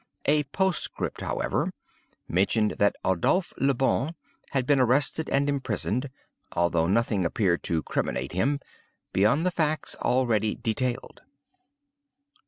[0.25, 1.71] A postscript, however,
[2.27, 4.15] mentioned that Adolphe Le Bon
[4.49, 8.59] had been arrested and imprisoned—although nothing appeared to criminate him,
[9.13, 11.21] beyond the facts already detailed.